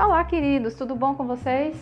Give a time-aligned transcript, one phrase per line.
[0.00, 1.76] Olá, queridos, tudo bom com vocês?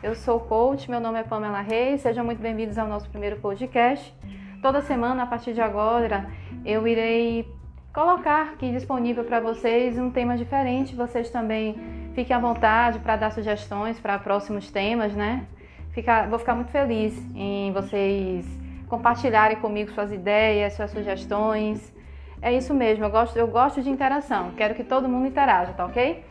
[0.00, 4.14] Eu sou coach, meu nome é Pamela Reis, sejam muito bem-vindos ao nosso primeiro podcast.
[4.62, 6.30] Toda semana, a partir de agora,
[6.64, 7.44] eu irei
[7.92, 10.94] colocar aqui disponível para vocês um tema diferente.
[10.94, 11.76] Vocês também
[12.14, 15.44] fiquem à vontade para dar sugestões para próximos temas, né?
[15.90, 18.46] Fica, vou ficar muito feliz em vocês
[18.88, 21.92] compartilharem comigo suas ideias, suas sugestões.
[22.40, 25.84] É isso mesmo, eu gosto, eu gosto de interação, quero que todo mundo interaja, tá
[25.84, 26.22] ok?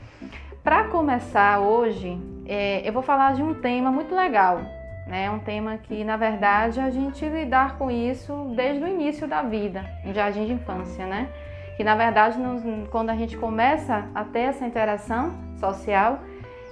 [0.65, 4.61] Para começar hoje, é, eu vou falar de um tema muito legal,
[5.05, 5.29] né?
[5.29, 9.85] Um tema que, na verdade, a gente lidar com isso desde o início da vida,
[10.03, 11.29] no jardim de infância, né?
[11.77, 16.17] Que, na verdade, nos, quando a gente começa a ter essa interação social,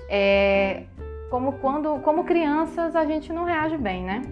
[0.09, 0.85] é,
[1.29, 4.23] como quando, como crianças, a gente não reage bem, né?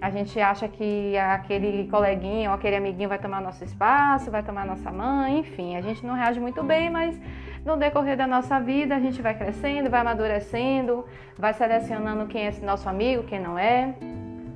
[0.00, 4.66] A gente acha que aquele coleguinha ou aquele amiguinho vai tomar nosso espaço, vai tomar
[4.66, 7.18] nossa mãe, enfim, a gente não reage muito bem, mas
[7.64, 11.04] no decorrer da nossa vida a gente vai crescendo, vai amadurecendo,
[11.38, 13.94] vai selecionando quem é nosso amigo, quem não é.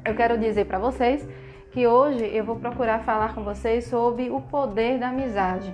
[0.05, 1.27] Eu quero dizer para vocês
[1.73, 5.73] que hoje eu vou procurar falar com vocês sobre o poder da amizade.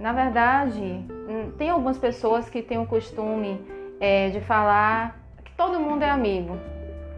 [0.00, 3.60] Na verdade, hum, tem algumas pessoas que têm o costume
[4.00, 6.56] é, de falar que todo mundo é amigo,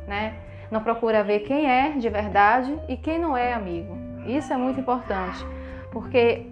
[0.06, 0.34] né?
[0.70, 3.97] Não procura ver quem é de verdade e quem não é amigo.
[4.27, 5.45] Isso é muito importante,
[5.92, 6.47] porque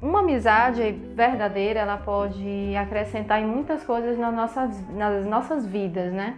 [0.00, 6.36] uma amizade verdadeira ela pode acrescentar em muitas coisas nas nossas, nas nossas vidas, né?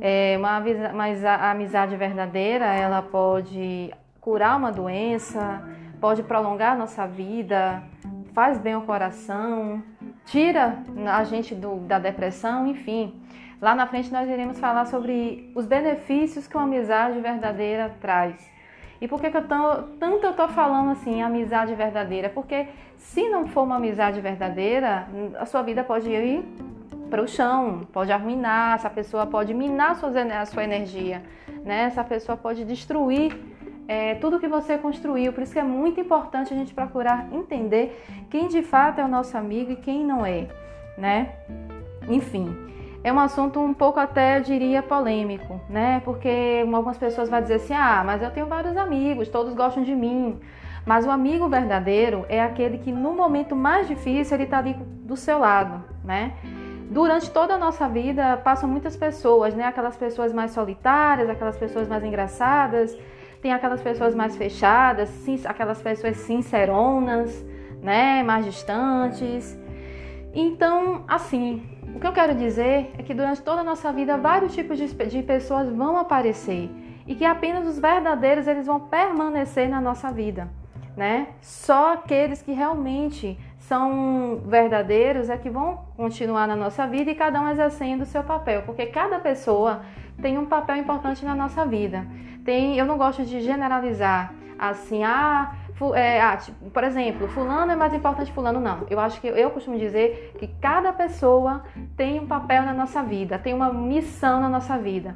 [0.00, 0.62] É uma,
[0.94, 5.62] mas a amizade verdadeira ela pode curar uma doença,
[6.00, 7.82] pode prolongar a nossa vida,
[8.32, 9.82] faz bem ao coração,
[10.24, 13.14] tira a gente do, da depressão, enfim.
[13.60, 18.50] Lá na frente nós iremos falar sobre os benefícios que uma amizade verdadeira traz.
[19.00, 22.28] E por que, que eu tô, tanto eu estou falando assim, amizade verdadeira?
[22.28, 25.06] Porque se não for uma amizade verdadeira,
[25.38, 26.44] a sua vida pode ir
[27.10, 31.22] para o chão, pode arruinar, essa pessoa pode minar a sua energia,
[31.64, 31.84] né?
[31.84, 33.38] essa pessoa pode destruir
[33.86, 35.32] é, tudo que você construiu.
[35.32, 39.08] Por isso que é muito importante a gente procurar entender quem de fato é o
[39.08, 40.48] nosso amigo e quem não é,
[40.98, 41.34] né?
[42.08, 42.56] Enfim,
[43.06, 46.02] é um assunto um pouco até, eu diria, polêmico, né?
[46.04, 49.94] Porque algumas pessoas vão dizer assim: ah, mas eu tenho vários amigos, todos gostam de
[49.94, 50.40] mim.
[50.84, 54.74] Mas o amigo verdadeiro é aquele que no momento mais difícil ele está ali
[55.04, 56.32] do seu lado, né?
[56.90, 59.66] Durante toda a nossa vida passam muitas pessoas, né?
[59.66, 62.98] Aquelas pessoas mais solitárias, aquelas pessoas mais engraçadas,
[63.40, 65.08] tem aquelas pessoas mais fechadas,
[65.44, 67.46] aquelas pessoas sinceronas,
[67.80, 68.24] né?
[68.24, 69.56] Mais distantes.
[70.34, 71.62] Então, assim,
[71.96, 75.22] o que eu quero dizer é que durante toda a nossa vida vários tipos de,
[75.22, 76.70] pessoas vão aparecer
[77.06, 80.46] e que apenas os verdadeiros eles vão permanecer na nossa vida,
[80.94, 81.28] né?
[81.40, 87.40] Só aqueles que realmente são verdadeiros é que vão continuar na nossa vida e cada
[87.40, 89.80] um exercendo o seu papel, porque cada pessoa
[90.20, 92.06] tem um papel importante na nossa vida.
[92.44, 95.54] Tem, eu não gosto de generalizar assim, ah,
[95.94, 98.86] é, ah, tipo, por exemplo, fulano é mais importante que fulano não.
[98.88, 101.62] Eu acho que eu costumo dizer que cada pessoa
[101.96, 105.14] tem um papel na nossa vida, tem uma missão na nossa vida.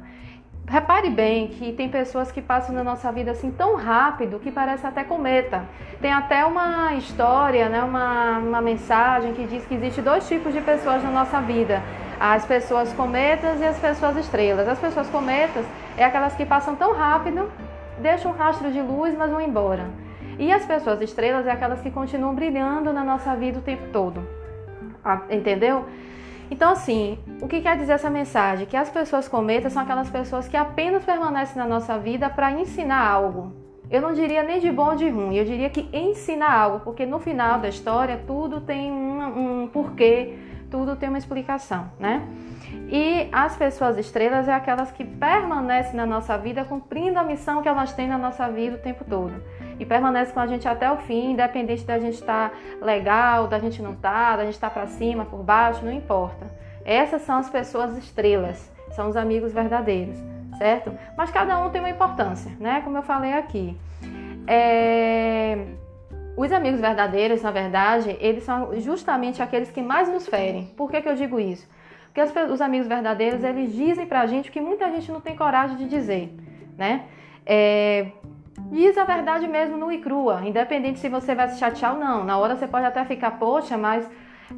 [0.67, 4.85] Repare bem que tem pessoas que passam na nossa vida assim tão rápido que parece
[4.85, 5.65] até cometa.
[5.99, 10.61] Tem até uma história, né, uma, uma mensagem que diz que existe dois tipos de
[10.61, 11.81] pessoas na nossa vida:
[12.19, 14.67] as pessoas cometas e as pessoas estrelas.
[14.67, 15.65] As pessoas cometas
[15.97, 17.51] é aquelas que passam tão rápido,
[17.99, 19.87] deixam um rastro de luz, mas vão embora.
[20.41, 24.27] E as pessoas estrelas é aquelas que continuam brilhando na nossa vida o tempo todo.
[25.05, 25.85] Ah, entendeu?
[26.49, 28.65] Então, assim, o que quer dizer essa mensagem?
[28.65, 33.07] Que as pessoas cometas são aquelas pessoas que apenas permanecem na nossa vida para ensinar
[33.07, 33.53] algo.
[33.87, 37.05] Eu não diria nem de bom ou de ruim, eu diria que ensinar algo, porque
[37.05, 40.39] no final da história tudo tem um, um porquê,
[40.71, 42.25] tudo tem uma explicação, né?
[42.89, 47.67] E as pessoas estrelas é aquelas que permanecem na nossa vida cumprindo a missão que
[47.67, 49.33] elas têm na nossa vida o tempo todo
[49.81, 53.57] e permanece com a gente até o fim, independente da gente estar tá legal, da
[53.57, 56.45] gente não estar, tá, da gente estar tá para cima, por baixo, não importa.
[56.85, 60.15] Essas são as pessoas estrelas, são os amigos verdadeiros,
[60.59, 60.93] certo?
[61.17, 62.81] Mas cada um tem uma importância, né?
[62.83, 63.75] Como eu falei aqui.
[64.45, 65.57] É...
[66.37, 70.65] Os amigos verdadeiros, na verdade, eles são justamente aqueles que mais nos ferem.
[70.77, 71.67] Por que, que eu digo isso?
[72.13, 75.75] Porque os amigos verdadeiros, eles dizem pra gente o que muita gente não tem coragem
[75.75, 76.31] de dizer,
[76.77, 77.05] né?
[77.45, 78.11] É,
[78.71, 82.23] Diz a verdade mesmo no e crua, independente se você vai se chatear ou não.
[82.23, 84.09] Na hora você pode até ficar, poxa, mas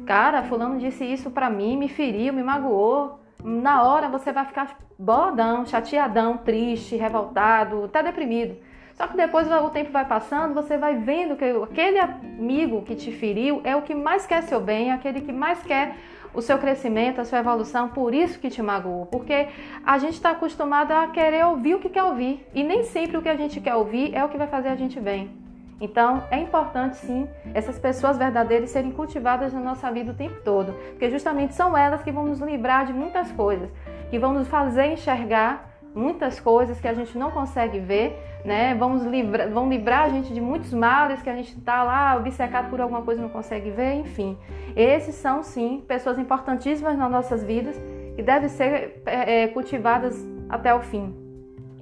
[0.06, 3.18] cara, fulano disse isso pra mim, me feriu, me magoou.
[3.42, 8.56] Na hora você vai ficar bodão, chateadão, triste, revoltado, até deprimido.
[8.94, 13.10] Só que depois o tempo vai passando, você vai vendo que aquele amigo que te
[13.10, 15.96] feriu é o que mais quer seu bem, é aquele que mais quer
[16.34, 19.06] o seu crescimento, a sua evolução, por isso que te magoou.
[19.06, 19.48] Porque
[19.84, 22.46] a gente está acostumado a querer ouvir o que quer ouvir.
[22.52, 24.76] E nem sempre o que a gente quer ouvir é o que vai fazer a
[24.76, 25.44] gente bem.
[25.80, 30.72] Então, é importante sim essas pessoas verdadeiras serem cultivadas na nossa vida o tempo todo,
[30.90, 33.68] porque justamente são elas que vão nos livrar de muitas coisas,
[34.08, 38.74] que vão nos fazer enxergar muitas coisas que a gente não consegue ver, né?
[38.74, 42.68] Vamos livrar, vão livrar a gente de muitos males que a gente está lá obcecado
[42.68, 44.36] por alguma coisa e não consegue ver, enfim.
[44.76, 47.80] Esses são sim pessoas importantíssimas nas nossas vidas
[48.18, 50.16] e devem ser é, cultivadas
[50.48, 51.14] até o fim.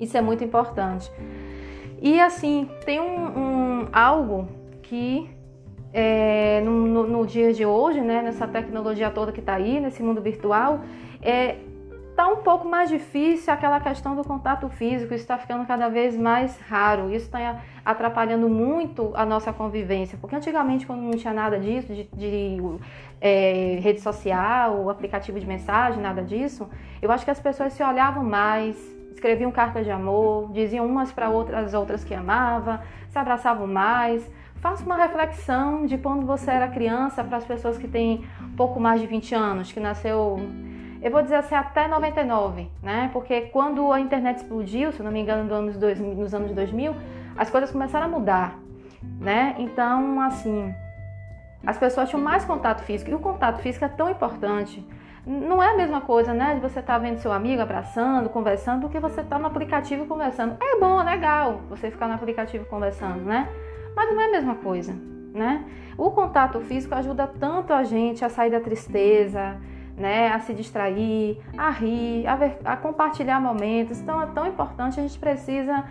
[0.00, 1.10] Isso é muito importante.
[2.00, 4.48] E assim, tem um, um algo
[4.82, 5.28] que
[5.92, 10.02] é, no, no, no, dia de hoje, né, nessa tecnologia toda que está aí, nesse
[10.02, 10.80] mundo virtual,
[11.20, 11.56] é,
[12.22, 16.16] Está um pouco mais difícil aquela questão do contato físico, isso está ficando cada vez
[16.16, 21.58] mais raro, isso está atrapalhando muito a nossa convivência, porque antigamente, quando não tinha nada
[21.58, 22.58] disso, de, de
[23.20, 26.70] é, rede social, aplicativo de mensagem, nada disso,
[27.02, 28.76] eu acho que as pessoas se olhavam mais,
[29.10, 32.78] escreviam cartas de amor, diziam umas para outras, as outras que amavam,
[33.08, 34.30] se abraçavam mais.
[34.60, 38.24] Faça uma reflexão de quando você era criança para as pessoas que têm
[38.56, 40.38] pouco mais de 20 anos, que nasceu
[41.02, 43.10] eu vou dizer assim, até 99, né?
[43.12, 46.94] Porque quando a internet explodiu, se não me engano, nos anos 2000, nos anos 2000
[47.36, 48.58] as coisas começaram a mudar,
[49.20, 49.56] né?
[49.58, 50.72] Então, assim,
[51.66, 53.10] as pessoas tinham mais contato físico.
[53.10, 54.86] E o contato físico é tão importante.
[55.26, 56.54] Não é a mesma coisa, né?
[56.54, 59.46] De você estar tá vendo seu amigo abraçando, conversando, do que você estar tá no
[59.46, 60.56] aplicativo conversando.
[60.60, 63.48] É bom, é legal você ficar no aplicativo conversando, né?
[63.94, 64.94] Mas não é a mesma coisa,
[65.32, 65.64] né?
[65.96, 69.60] O contato físico ajuda tanto a gente a sair da tristeza,
[69.96, 74.00] né, a se distrair, a rir, a, ver, a compartilhar momentos.
[74.00, 75.84] Então é tão importante, a gente precisa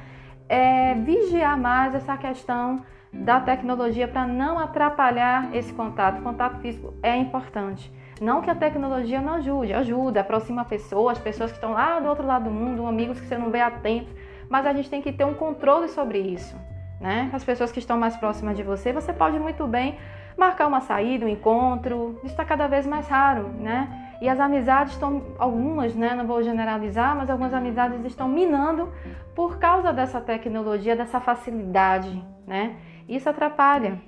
[0.50, 2.84] é, vigiar mais essa questão
[3.14, 6.20] da tecnologia para não atrapalhar esse contato.
[6.20, 7.92] O contato físico é importante.
[8.22, 12.26] Não que a tecnologia não ajude, ajuda, aproxima pessoas, pessoas que estão lá do outro
[12.26, 14.12] lado do mundo, amigos que você não vê há tempo,
[14.48, 16.56] mas a gente tem que ter um controle sobre isso.
[17.00, 17.32] Né?
[17.34, 19.98] As pessoas que estão mais próximas de você, você pode muito bem
[20.38, 24.16] marcar uma saída, um encontro, está cada vez mais raro, né?
[24.22, 28.90] E as amizades estão, algumas, né, não vou generalizar, mas algumas amizades estão minando
[29.36, 32.76] por causa dessa tecnologia, dessa facilidade, né?
[33.10, 34.00] Isso atrapalha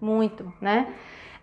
[0.00, 0.88] muito, né?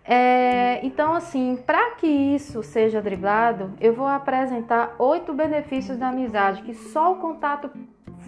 [0.06, 6.62] É, então, assim, para que isso seja driblado, eu vou apresentar oito benefícios da amizade
[6.64, 7.72] que só o contato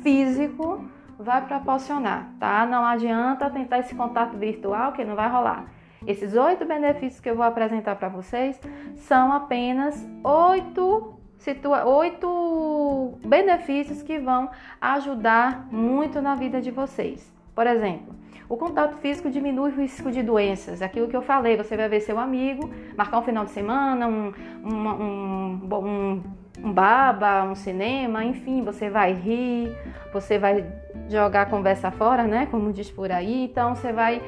[0.01, 0.85] físico
[1.19, 2.65] vai proporcionar, tá?
[2.65, 5.65] Não adianta tentar esse contato virtual que não vai rolar.
[6.07, 8.59] Esses oito benefícios que eu vou apresentar para vocês
[8.95, 14.49] são apenas oito, situa oito benefícios que vão
[14.79, 17.33] ajudar muito na vida de vocês.
[17.55, 18.13] Por exemplo,
[18.47, 20.81] o contato físico diminui o risco de doenças.
[20.81, 24.31] Aquilo que eu falei, você vai ver seu amigo, marcar um final de semana, um,
[24.63, 26.23] um, um, um,
[26.63, 29.75] um baba, um cinema, enfim, você vai rir,
[30.13, 30.63] você vai
[31.09, 32.47] jogar a conversa fora, né?
[32.51, 33.45] Como diz por aí.
[33.45, 34.21] Então, você vai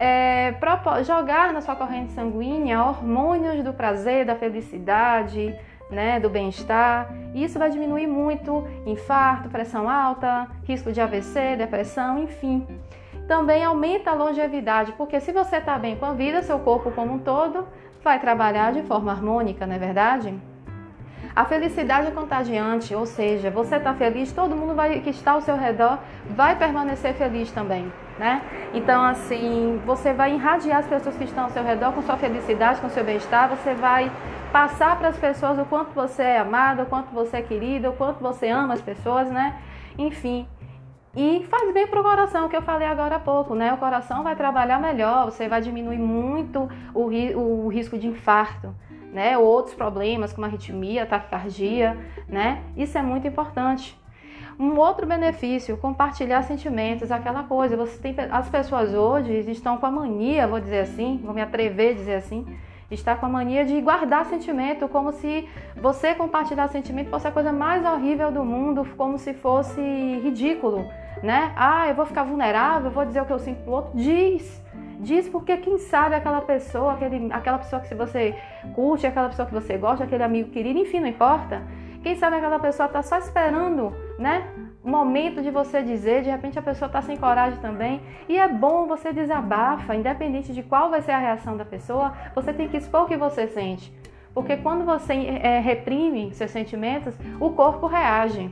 [0.00, 0.54] é,
[1.04, 5.54] jogar na sua corrente sanguínea hormônios do prazer, da felicidade,
[5.90, 7.12] né, do bem-estar.
[7.34, 12.66] Isso vai diminuir muito infarto, pressão alta, risco de AVC, depressão, enfim.
[13.28, 17.12] Também aumenta a longevidade, porque se você está bem com a vida, seu corpo como
[17.12, 17.68] um todo
[18.02, 20.34] vai trabalhar de forma harmônica, não é verdade?
[21.36, 25.40] A felicidade é contagiante, ou seja, você está feliz, todo mundo vai, que está ao
[25.40, 25.98] seu redor
[26.30, 28.42] vai permanecer feliz também, né?
[28.74, 32.80] Então, assim, você vai irradiar as pessoas que estão ao seu redor com sua felicidade,
[32.80, 34.10] com seu bem-estar, você vai
[34.52, 37.92] passar para as pessoas o quanto você é amado, o quanto você é querido, o
[37.92, 39.56] quanto você ama as pessoas, né?
[39.96, 40.46] Enfim,
[41.16, 43.72] e faz bem para o coração, que eu falei agora há pouco, né?
[43.72, 48.74] O coração vai trabalhar melhor, você vai diminuir muito o, o risco de infarto
[49.12, 49.36] né?
[49.36, 51.96] Ou outros problemas como arritmia, taquicardia,
[52.28, 52.62] né?
[52.76, 53.98] Isso é muito importante.
[54.58, 57.76] Um outro benefício, compartilhar sentimentos, aquela coisa.
[57.76, 61.92] Você tem as pessoas hoje estão com a mania, vou dizer assim, vou me atrever
[61.92, 62.46] a dizer assim,
[62.90, 67.52] está com a mania de guardar sentimento, como se você compartilhar sentimento fosse a coisa
[67.52, 69.80] mais horrível do mundo, como se fosse
[70.22, 70.84] ridículo,
[71.22, 71.52] né?
[71.56, 73.92] Ah, eu vou ficar vulnerável, vou dizer o que eu sinto pro outro.
[73.94, 74.60] Diz,
[75.00, 78.34] Diz porque quem sabe aquela pessoa, aquele, aquela pessoa que você
[78.74, 81.62] curte, aquela pessoa que você gosta, aquele amigo querido, enfim, não importa.
[82.02, 84.46] Quem sabe aquela pessoa está só esperando, né?
[84.84, 88.02] Momento de você dizer, de repente a pessoa está sem coragem também.
[88.28, 92.52] E é bom você desabafa, independente de qual vai ser a reação da pessoa, você
[92.52, 93.92] tem que expor o que você sente.
[94.34, 98.50] Porque quando você é, reprime seus sentimentos, o corpo reage.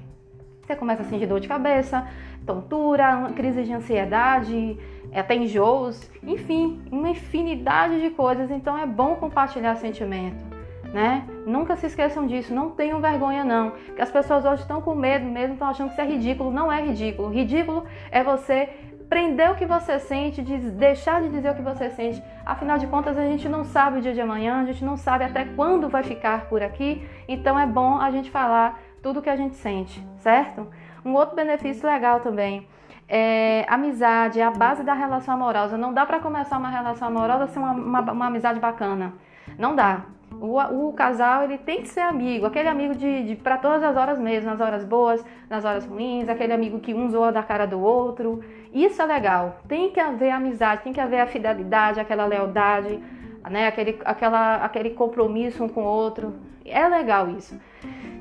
[0.63, 2.07] Você começa a sentir dor de cabeça,
[2.45, 4.79] tontura, crise de ansiedade,
[5.15, 8.51] até enjoos, enfim, uma infinidade de coisas.
[8.51, 10.48] Então é bom compartilhar sentimento.
[10.93, 11.27] Né?
[11.45, 13.73] Nunca se esqueçam disso, não tenham vergonha não.
[13.95, 16.51] Que as pessoas hoje estão com medo mesmo, estão achando que isso é ridículo.
[16.51, 17.29] Não é ridículo.
[17.29, 18.71] Ridículo é você
[19.09, 22.23] prender o que você sente, de deixar de dizer o que você sente.
[22.45, 25.25] Afinal de contas, a gente não sabe o dia de amanhã, a gente não sabe
[25.25, 27.07] até quando vai ficar por aqui.
[27.27, 30.67] Então é bom a gente falar tudo o que a gente sente, certo?
[31.05, 32.67] Um outro benefício legal também
[33.09, 35.79] é amizade, é a base da relação amorosa.
[35.79, 39.15] Não dá para começar uma relação amorosa sem uma, uma, uma amizade bacana.
[39.59, 40.03] Não dá.
[40.41, 43.97] O, o, casal ele tem que ser amigo, aquele amigo de, de para todas as
[43.97, 47.67] horas mesmo, nas horas boas, nas horas ruins, aquele amigo que um zoa da cara
[47.67, 48.43] do outro.
[48.73, 49.61] Isso é legal.
[49.67, 53.03] Tem que haver amizade, tem que haver a fidelidade, aquela lealdade,
[53.51, 53.67] né?
[53.67, 56.35] aquele, aquela, aquele compromisso um com o outro.
[56.65, 57.59] É legal isso.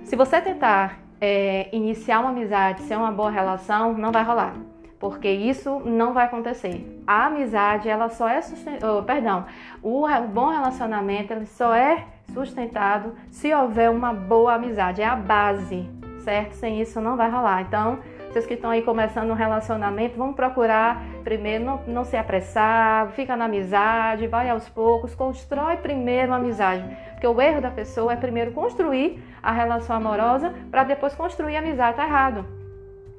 [0.04, 4.56] Se você tentar é, iniciar uma amizade, ser uma boa relação, não vai rolar
[5.00, 7.02] porque isso não vai acontecer.
[7.06, 8.40] A amizade, ela só é
[8.84, 9.46] oh, perdão,
[9.82, 15.90] o, bom relacionamento ele só é sustentado se houver uma boa amizade, é a base,
[16.20, 16.54] certo?
[16.54, 17.62] Sem isso não vai rolar.
[17.62, 18.00] Então,
[18.30, 23.36] vocês que estão aí começando um relacionamento, vamos procurar primeiro não, não se apressar, fica
[23.36, 26.84] na amizade, vai aos poucos, constrói primeiro uma amizade.
[27.12, 31.60] Porque o erro da pessoa é primeiro construir a relação amorosa para depois construir a
[31.60, 31.98] amizade.
[31.98, 32.57] Tá errado.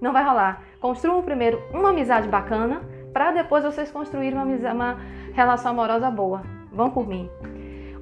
[0.00, 0.62] Não vai rolar.
[0.80, 4.98] Construam primeiro uma amizade bacana para depois vocês construírem uma, amizade, uma
[5.32, 6.42] relação amorosa boa.
[6.72, 7.28] Vão por mim.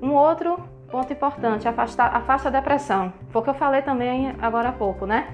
[0.02, 0.58] Um outro
[0.90, 3.12] ponto importante, afastar, afasta a depressão.
[3.30, 5.28] Foi o que eu falei também agora há pouco, né?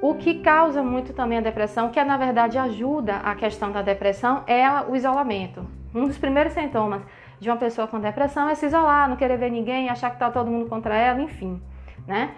[0.00, 3.82] O que causa muito também a depressão, que é, na verdade ajuda a questão da
[3.82, 5.66] depressão, é o isolamento.
[5.92, 7.02] Um dos primeiros sintomas
[7.40, 10.30] de uma pessoa com depressão é se isolar, não querer ver ninguém, achar que está
[10.30, 11.60] todo mundo contra ela, enfim,
[12.06, 12.30] né?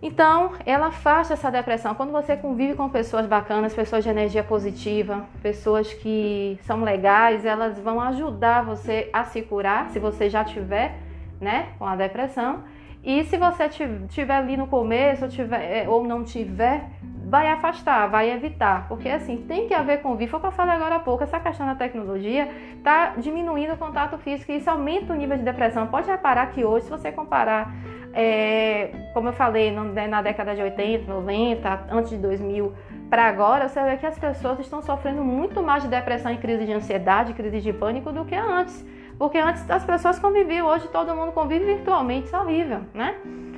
[0.00, 1.92] Então, ela afasta essa depressão.
[1.94, 7.80] Quando você convive com pessoas bacanas, pessoas de energia positiva, pessoas que são legais, elas
[7.80, 10.96] vão ajudar você a se curar, se você já tiver,
[11.40, 12.62] né, com a depressão.
[13.02, 13.68] E se você
[14.08, 16.84] tiver ali no começo ou, tiver, é, ou não tiver,
[17.28, 18.86] vai afastar, vai evitar.
[18.88, 20.28] Porque assim, tem que haver convívio.
[20.28, 23.76] Foi o que eu falei agora há pouco, essa questão da tecnologia está diminuindo o
[23.76, 25.86] contato físico e isso aumenta o nível de depressão.
[25.86, 27.72] Pode reparar que hoje, se você comparar
[28.20, 32.72] é, como eu falei, né, na década de 80, 90, antes de 2000
[33.08, 36.66] para agora, você vê que as pessoas estão sofrendo muito mais de depressão e crise
[36.66, 38.84] de ansiedade, crise de pânico do que antes.
[39.16, 43.14] Porque antes as pessoas conviviam, hoje todo mundo convive virtualmente, isso é horrível, né?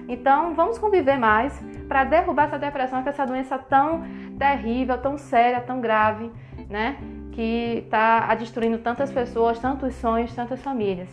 [0.07, 4.05] Então vamos conviver mais para derrubar essa depressão, essa doença tão
[4.39, 6.31] terrível, tão séria, tão grave,
[6.69, 6.99] né?
[7.33, 11.09] Que está destruindo tantas pessoas, tantos sonhos, tantas famílias.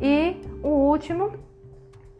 [0.00, 1.49] E o último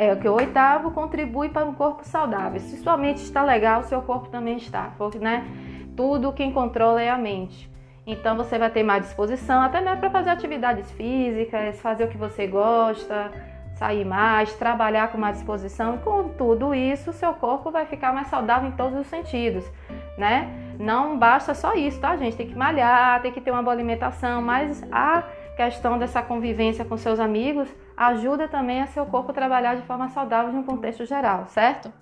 [0.01, 2.59] é que o oitavo contribui para um corpo saudável.
[2.59, 5.47] Se sua mente está legal, seu corpo também está, porque né,
[5.95, 7.71] tudo quem controla é a mente.
[8.07, 12.17] Então você vai ter mais disposição, até mesmo para fazer atividades físicas, fazer o que
[12.17, 13.31] você gosta,
[13.75, 15.97] sair mais, trabalhar com mais disposição.
[15.97, 19.71] E com tudo isso, seu corpo vai ficar mais saudável em todos os sentidos,
[20.17, 20.49] né?
[20.79, 22.39] Não basta só isso, tá, gente?
[22.39, 25.25] Tem que malhar, tem que ter uma boa alimentação, mas a
[25.59, 27.69] questão dessa convivência com seus amigos
[28.01, 31.93] ajuda também a seu corpo trabalhar de forma saudável em um contexto geral, certo?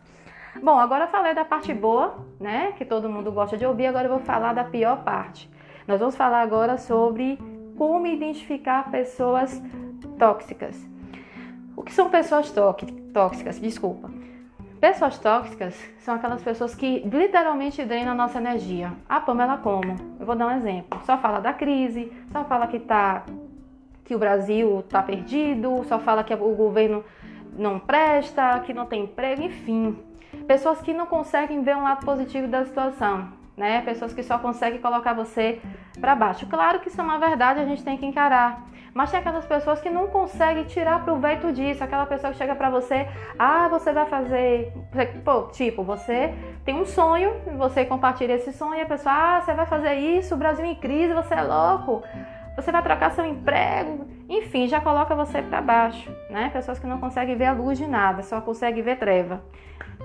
[0.62, 4.11] Bom, agora falei da parte boa, né, que todo mundo gosta de ouvir, agora eu
[4.11, 5.50] vou falar da pior parte.
[5.88, 7.37] Nós vamos falar agora sobre
[7.76, 9.61] como identificar pessoas
[10.17, 10.87] tóxicas.
[11.76, 12.52] O que são pessoas
[13.12, 13.59] tóxicas?
[13.59, 14.09] Desculpa.
[14.81, 18.93] Pessoas tóxicas são aquelas pessoas que literalmente drenam a nossa energia.
[19.09, 19.97] A Pamela como?
[20.21, 21.00] Eu vou dar um exemplo.
[21.05, 23.25] Só fala da crise, só fala que tá
[24.08, 27.04] que o Brasil está perdido, só fala que o governo
[27.52, 29.98] não presta, que não tem emprego, enfim.
[30.46, 33.82] Pessoas que não conseguem ver um lado positivo da situação, né?
[33.82, 35.60] Pessoas que só conseguem colocar você
[36.00, 36.46] para baixo.
[36.46, 38.66] Claro que isso é uma verdade, a gente tem que encarar.
[38.94, 41.84] Mas tem aquelas pessoas que não conseguem tirar proveito disso.
[41.84, 43.06] Aquela pessoa que chega para você,
[43.38, 44.72] ah, você vai fazer.
[45.22, 46.34] Pô, tipo, você
[46.64, 50.34] tem um sonho, você compartilha esse sonho e a pessoa, ah, você vai fazer isso,
[50.34, 52.02] o Brasil em crise, você é louco
[52.60, 56.50] você vai trocar seu emprego, enfim, já coloca você para baixo, né?
[56.52, 59.40] Pessoas que não conseguem ver a luz de nada, só conseguem ver treva.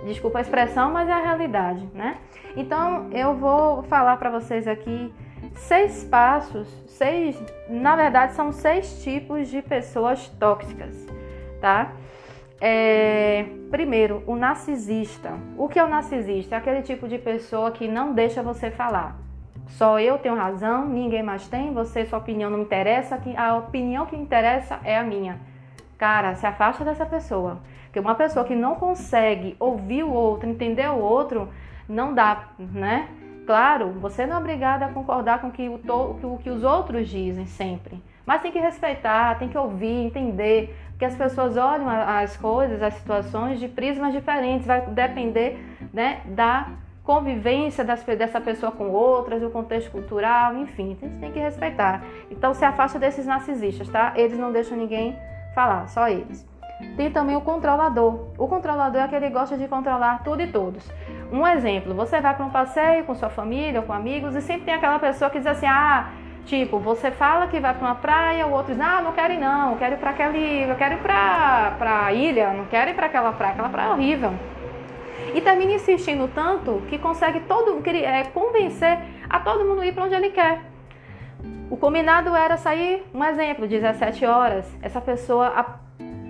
[0.06, 2.18] Desculpa a expressão, mas é a realidade, né?
[2.56, 5.12] Então, eu vou falar para vocês aqui
[5.56, 11.08] seis passos, seis, na verdade, são seis tipos de pessoas tóxicas,
[11.60, 11.92] tá?
[12.62, 15.32] É, primeiro, o narcisista.
[15.58, 16.54] O que é o narcisista?
[16.54, 19.23] É aquele tipo de pessoa que não deixa você falar.
[19.68, 24.16] Só eu tenho razão, ninguém mais tem, você, sua opinião não interessa, a opinião que
[24.16, 25.40] interessa é a minha.
[25.98, 27.60] Cara, se afasta dessa pessoa.
[27.86, 31.50] Porque uma pessoa que não consegue ouvir o outro, entender o outro,
[31.88, 33.08] não dá, né?
[33.46, 37.46] Claro, você não é obrigada a concordar com que o, o que os outros dizem
[37.46, 42.82] sempre, mas tem que respeitar, tem que ouvir, entender, que as pessoas olham as coisas,
[42.82, 45.60] as situações de prismas diferentes, vai depender
[45.94, 46.68] né, da
[47.04, 52.02] convivência das, dessa pessoa com outras, do contexto cultural, enfim, a gente tem que respeitar.
[52.32, 54.14] Então se afasta desses narcisistas, tá?
[54.16, 55.18] Eles não deixam ninguém
[55.54, 56.48] falar, só eles.
[56.98, 58.28] Tem também o controlador.
[58.38, 60.90] O controlador é aquele que gosta de controlar tudo e todos.
[61.32, 64.74] Um exemplo, você vai para um passeio com sua família com amigos e sempre tem
[64.74, 66.10] aquela pessoa que diz assim: "Ah,
[66.46, 69.40] Tipo, você fala que vai para uma praia, o outro diz, ah, não quero ir
[69.40, 73.06] não, quero ir para aquele, eu quero ir para para ilha, não quero ir para
[73.06, 74.34] aquela praia, aquela praia é horrível.
[75.34, 79.00] E termina insistindo tanto que consegue todo, é, convencer
[79.30, 80.62] a todo mundo ir para onde ele quer.
[81.70, 84.72] O combinado era sair, um exemplo, 17 horas.
[84.82, 85.80] Essa pessoa,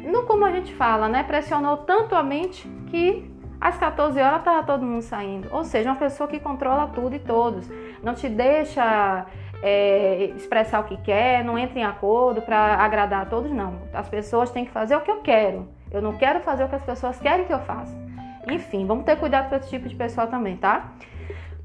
[0.06, 3.30] não como a gente fala, né, pressionou tanto a mente que
[3.60, 5.50] às 14 horas estava todo mundo saindo.
[5.52, 7.70] Ou seja, uma pessoa que controla tudo e todos.
[8.02, 9.26] Não te deixa
[9.62, 13.82] é, expressar o que quer, não entra em acordo para agradar a todos, não.
[13.94, 15.68] As pessoas têm que fazer o que eu quero.
[15.92, 18.03] Eu não quero fazer o que as pessoas querem que eu faça.
[18.50, 20.94] Enfim, vamos ter cuidado com esse tipo de pessoa também, tá?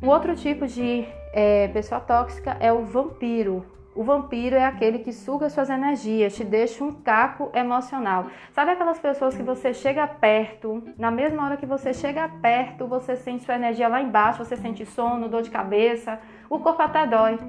[0.01, 3.65] O outro tipo de é, pessoa tóxica é o vampiro.
[3.99, 8.27] O vampiro é aquele que suga suas energias, te deixa um caco emocional.
[8.53, 13.17] Sabe aquelas pessoas que você chega perto, na mesma hora que você chega perto, você
[13.17, 17.41] sente sua energia lá embaixo, você sente sono, dor de cabeça, o corpo até dói.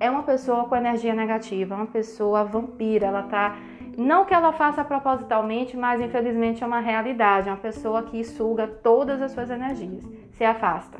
[0.00, 3.56] É uma pessoa com energia negativa, uma pessoa vampira, ela tá
[3.96, 8.66] não que ela faça propositalmente, mas infelizmente é uma realidade, é uma pessoa que suga
[8.66, 10.98] todas as suas energias, se afasta.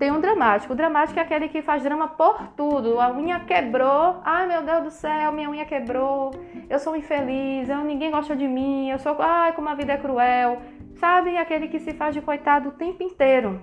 [0.00, 0.72] Tem um dramático.
[0.72, 2.98] O dramático é aquele que faz drama por tudo.
[2.98, 4.18] A unha quebrou.
[4.24, 6.30] Ai, meu Deus do céu, minha unha quebrou.
[6.70, 7.68] Eu sou infeliz.
[7.68, 8.88] Eu, ninguém gosta de mim.
[8.88, 9.14] Eu sou.
[9.20, 10.62] Ai, como a vida é cruel.
[10.94, 11.36] Sabe?
[11.36, 13.60] Aquele que se faz de coitado o tempo inteiro.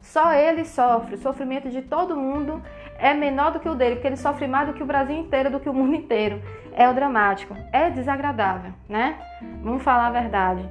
[0.00, 1.16] Só ele sofre.
[1.16, 2.62] O sofrimento de todo mundo
[2.96, 5.50] é menor do que o dele, porque ele sofre mais do que o Brasil inteiro,
[5.50, 6.40] do que o mundo inteiro.
[6.72, 7.56] É o dramático.
[7.72, 9.16] É desagradável, né?
[9.62, 10.68] Vamos falar a verdade.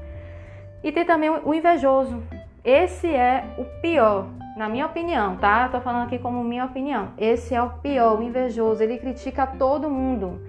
[0.83, 2.23] E tem também o invejoso.
[2.63, 4.27] Esse é o pior
[4.59, 5.69] na minha opinião, tá?
[5.69, 7.13] Tô falando aqui como minha opinião.
[7.17, 8.83] Esse é o pior, o invejoso.
[8.83, 10.41] Ele critica todo mundo.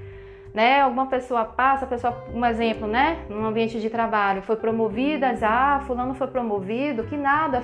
[0.53, 0.81] Né?
[0.81, 3.19] Alguma pessoa passa, pessoa, um exemplo, né?
[3.29, 7.63] Num ambiente de trabalho, foi promovida, diz, ah, fulano foi promovido, que nada,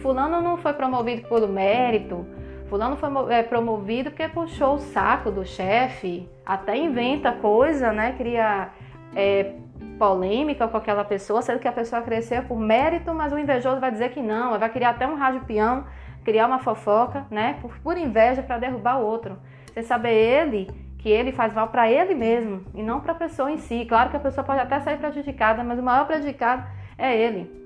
[0.00, 2.24] fulano não foi promovido por mérito,
[2.68, 8.12] fulano foi é, promovido porque puxou o saco do chefe, até inventa coisa, né?
[8.12, 8.70] Cria
[9.14, 9.52] é,
[9.98, 13.90] polêmica com aquela pessoa, sendo que a pessoa cresceu por mérito, mas o invejoso vai
[13.90, 15.84] dizer que não, vai criar até um rádio peão,
[16.24, 17.58] criar uma fofoca, né?
[17.60, 19.38] Por, por inveja para derrubar o outro.
[19.72, 23.50] Sem saber ele que ele faz mal para ele mesmo e não para a pessoa
[23.50, 23.84] em si.
[23.84, 26.64] Claro que a pessoa pode até sair prejudicada, mas o maior prejudicado
[26.96, 27.63] é ele.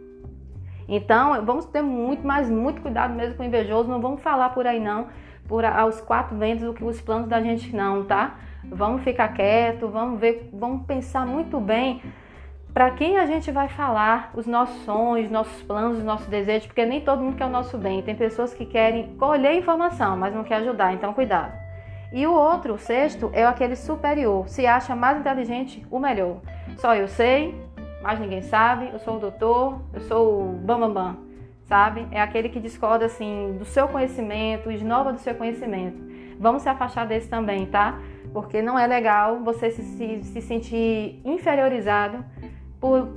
[0.88, 3.88] Então, vamos ter muito, mas muito cuidado mesmo com o invejoso.
[3.88, 5.08] Não vamos falar por aí não,
[5.46, 8.36] por aos quatro ventos o que os planos da gente não, tá?
[8.64, 12.02] Vamos ficar quieto, vamos ver, vamos pensar muito bem
[12.72, 16.84] para quem a gente vai falar os nossos sonhos, nossos planos, os nossos desejos, porque
[16.84, 18.02] nem todo mundo quer o nosso bem.
[18.02, 21.52] Tem pessoas que querem colher informação, mas não quer ajudar, então cuidado.
[22.12, 26.36] E o outro, o sexto, é aquele superior, se acha mais inteligente, o melhor.
[26.76, 27.54] Só eu sei,
[28.02, 31.16] mais ninguém sabe, eu sou o doutor, eu sou o bambambam, bam, bam,
[31.64, 32.06] sabe?
[32.10, 36.08] É aquele que discorda assim do seu conhecimento, esnova do seu conhecimento.
[36.38, 37.98] Vamos se afastar desse também, tá?
[38.32, 42.24] porque não é legal você se, se, se sentir inferiorizado
[42.80, 43.08] por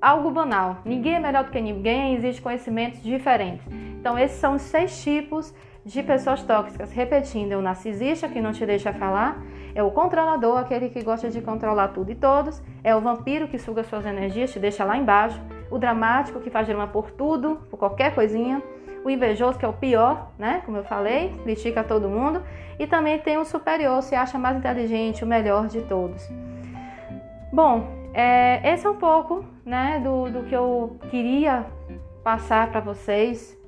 [0.00, 0.78] algo banal.
[0.84, 3.64] Ninguém é melhor do que ninguém, existem conhecimentos diferentes.
[4.00, 6.90] Então, esses são os seis tipos de pessoas tóxicas.
[6.92, 9.40] Repetindo, é o narcisista que não te deixa falar,
[9.74, 13.58] é o controlador, aquele que gosta de controlar tudo e todos, é o vampiro que
[13.58, 17.78] suga suas energias, te deixa lá embaixo, o dramático que faz drama por tudo, por
[17.78, 18.62] qualquer coisinha,
[19.04, 20.62] o invejoso, que é o pior, né?
[20.64, 22.42] Como eu falei, critica todo mundo.
[22.78, 26.28] E também tem o superior, se acha mais inteligente, o melhor de todos.
[27.52, 31.66] Bom, é, esse é um pouco né, do, do que eu queria
[32.22, 33.58] passar para vocês.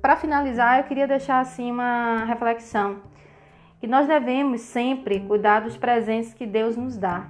[0.00, 3.00] Para finalizar, eu queria deixar assim uma reflexão
[3.82, 7.26] que nós devemos sempre cuidar dos presentes que Deus nos dá,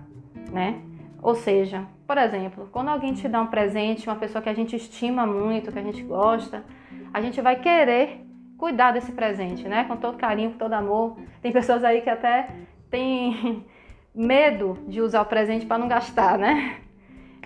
[0.52, 0.82] né?
[1.22, 4.76] Ou seja, por exemplo, quando alguém te dá um presente, uma pessoa que a gente
[4.76, 6.62] estima muito, que a gente gosta,
[7.10, 8.26] a gente vai querer
[8.58, 9.84] cuidar desse presente, né?
[9.84, 11.16] Com todo carinho, com todo amor.
[11.40, 12.50] Tem pessoas aí que até
[12.90, 13.64] têm
[14.14, 16.76] medo de usar o presente para não gastar, né?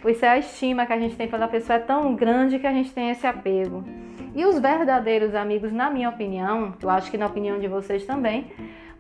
[0.03, 2.73] Pois é a estima que a gente tem pela pessoa é tão grande que a
[2.73, 3.85] gente tem esse apego.
[4.35, 8.51] E os verdadeiros amigos, na minha opinião, eu acho que na opinião de vocês também,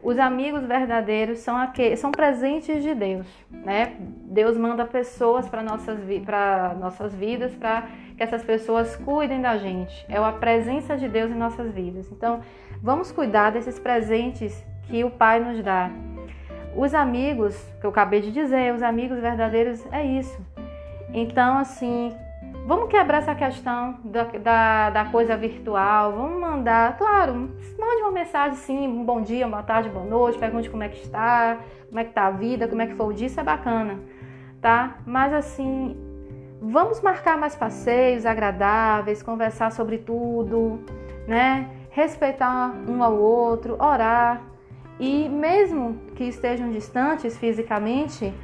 [0.06, 3.96] Os amigos verdadeiros são aqueles, são presentes de Deus, né?
[3.98, 10.06] Deus manda pessoas para nossas, para nossas vidas, para que essas pessoas cuidem da gente.
[10.08, 12.08] É a presença de Deus em nossas vidas.
[12.12, 12.40] Então,
[12.80, 15.90] vamos cuidar desses presentes que o Pai nos dá.
[16.76, 20.40] Os amigos, que eu acabei de dizer, os amigos verdadeiros é isso.
[21.12, 22.14] Então, assim,
[22.66, 26.10] Vamos quebrar essa questão da, da, da, coisa virtual.
[26.10, 27.48] Vamos mandar, claro,
[27.78, 31.00] mande uma mensagem sim, um bom dia, boa tarde, boa noite, pergunte como é que
[31.00, 33.44] está, como é que está a vida, como é que foi o dia, isso é
[33.44, 34.00] bacana,
[34.60, 34.96] tá?
[35.06, 35.96] Mas assim,
[36.60, 40.80] vamos marcar mais passeios agradáveis, conversar sobre tudo,
[41.28, 41.70] né?
[41.90, 44.42] Respeitar um ao outro, orar.
[44.98, 48.34] E mesmo que estejam distantes fisicamente,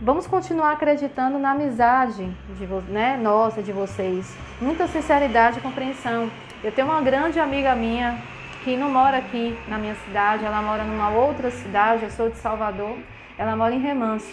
[0.00, 4.32] Vamos continuar acreditando na amizade de, né, nossa, de vocês.
[4.60, 6.30] Muita sinceridade e compreensão.
[6.62, 8.16] Eu tenho uma grande amiga minha
[8.62, 12.36] que não mora aqui na minha cidade, ela mora numa outra cidade, eu sou de
[12.36, 12.96] Salvador,
[13.36, 14.32] ela mora em Remanso.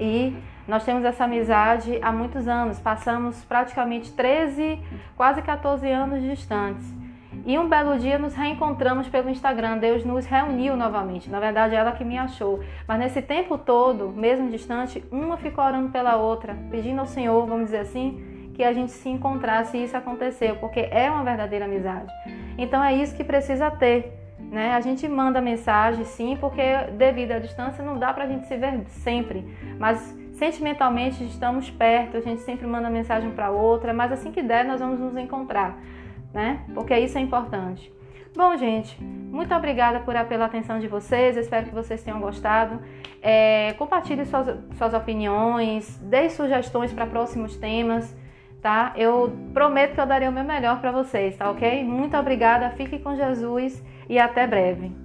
[0.00, 0.34] E
[0.66, 4.80] nós temos essa amizade há muitos anos, passamos praticamente 13,
[5.14, 7.01] quase 14 anos distantes.
[7.44, 9.78] E um belo dia nos reencontramos pelo Instagram.
[9.78, 11.28] Deus nos reuniu novamente.
[11.28, 12.60] Na verdade, ela que me achou.
[12.86, 17.66] Mas nesse tempo todo, mesmo distante, uma ficou orando pela outra, pedindo ao Senhor, vamos
[17.66, 22.12] dizer assim, que a gente se encontrasse e isso aconteceu, porque é uma verdadeira amizade.
[22.56, 24.12] Então é isso que precisa ter.
[24.38, 24.74] Né?
[24.74, 26.62] A gente manda mensagem, sim, porque
[26.96, 29.44] devido à distância não dá para a gente se ver sempre,
[29.78, 34.64] mas sentimentalmente estamos perto, a gente sempre manda mensagem para outra, mas assim que der
[34.64, 35.78] nós vamos nos encontrar
[36.32, 36.64] né?
[36.74, 37.92] Porque isso é importante.
[38.34, 41.36] Bom, gente, muito obrigada por, pela atenção de vocês.
[41.36, 42.80] espero que vocês tenham gostado.
[43.20, 48.16] É, compartilhe suas, suas opiniões, dê sugestões para próximos temas,
[48.62, 48.92] tá?
[48.96, 51.84] Eu prometo que eu darei o meu melhor para vocês, tá ok?
[51.84, 55.01] Muito obrigada, fique com Jesus e até breve.